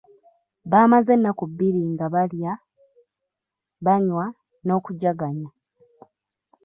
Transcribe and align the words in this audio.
Baamaze 0.71 1.09
ennaku 1.15 1.43
bbiri 1.51 1.81
nga 1.91 2.05
balya, 2.13 2.53
banywa 3.85 4.25
n’okujjaganya. 4.65 5.49